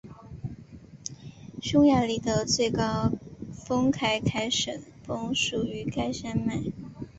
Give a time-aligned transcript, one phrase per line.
[1.61, 3.11] 匈牙利的最高
[3.53, 6.59] 峰凯凯什峰属于该山脉。